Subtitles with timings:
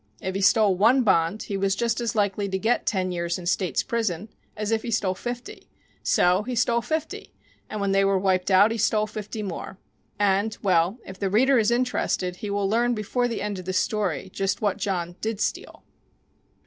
[0.19, 3.45] If he stole one bond he was just as likely to get ten years in
[3.45, 5.69] State's prison as if he stole fifty
[6.01, 7.35] so he stole fifty,
[7.69, 9.77] and when they were wiped out he stole fifty more
[10.17, 13.73] and, well, if the reader is interested he will learn before the end of the
[13.73, 15.83] story just what John did steal.